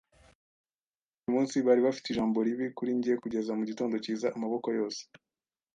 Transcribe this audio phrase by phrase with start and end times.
[0.15, 5.01] kandi burimunsi bari bafite ijambo ribi kuri njye, kugeza mugitondo cyiza amaboko yose